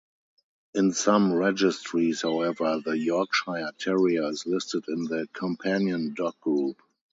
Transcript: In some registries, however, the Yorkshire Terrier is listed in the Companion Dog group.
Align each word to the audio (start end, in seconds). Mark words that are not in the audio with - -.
In 0.73 0.93
some 0.93 1.31
registries, 1.31 2.23
however, 2.23 2.81
the 2.83 2.97
Yorkshire 2.97 3.69
Terrier 3.77 4.29
is 4.31 4.47
listed 4.47 4.85
in 4.87 5.03
the 5.03 5.27
Companion 5.31 6.15
Dog 6.15 6.33
group. 6.39 6.81